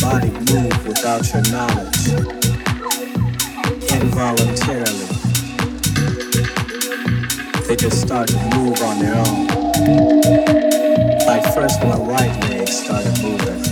[0.00, 2.08] body move without your knowledge
[3.90, 5.06] involuntarily.
[7.66, 9.46] They just start to move on their own.
[11.26, 13.62] Like first my right leg started moving.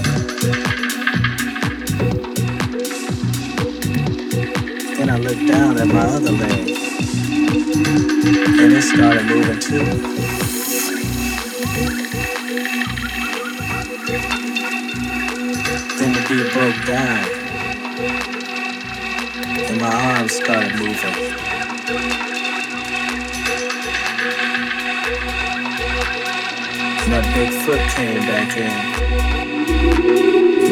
[4.96, 6.68] Then I looked down at my other leg
[8.60, 10.15] and it started moving too.
[20.96, 21.32] something.
[27.11, 28.72] My big foot came back in.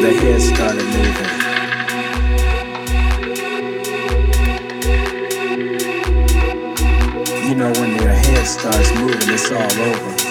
[0.01, 1.45] The head started moving.
[7.47, 10.24] You know when your head starts moving, it's all over.